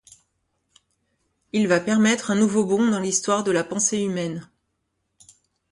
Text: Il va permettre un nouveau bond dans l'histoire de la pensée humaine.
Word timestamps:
Il 1.53 1.67
va 1.67 1.79
permettre 1.79 2.31
un 2.31 2.35
nouveau 2.35 2.65
bond 2.65 2.89
dans 2.89 2.99
l'histoire 2.99 3.43
de 3.43 3.51
la 3.51 3.63
pensée 3.63 4.01
humaine. 4.01 4.49